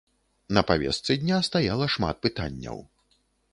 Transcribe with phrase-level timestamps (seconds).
[0.57, 2.83] На павестцы дня стаяла шмат пытанняў.